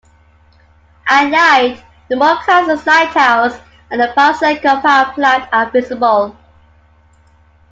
At 1.07 1.29
night, 1.29 1.83
the 2.09 2.15
Morro 2.15 2.37
Castle's 2.39 2.87
lighthouse 2.87 3.59
and 3.91 4.01
the 4.01 4.11
Palo 4.17 4.33
Seco 4.35 4.79
power 4.81 5.13
plant 5.13 5.47
are 5.53 5.69
visible. 5.69 6.35